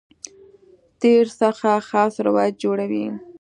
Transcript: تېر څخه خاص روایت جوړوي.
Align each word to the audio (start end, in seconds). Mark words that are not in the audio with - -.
تېر 1.01 1.25
څخه 1.41 1.69
خاص 1.89 2.13
روایت 2.27 2.55
جوړوي. 2.63 3.05